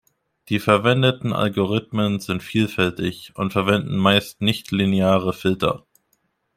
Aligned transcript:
Die 0.49 0.57
verwendeten 0.57 1.31
Algorithmen 1.31 2.19
sind 2.19 2.41
vielfältig 2.41 3.33
und 3.35 3.51
verwenden 3.53 3.97
meist 3.97 4.41
nichtlineare 4.41 5.31
Filter. 5.31 5.85